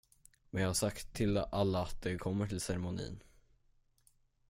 [0.49, 3.23] Men jag har sagt till alla att de kommer till ceremonin.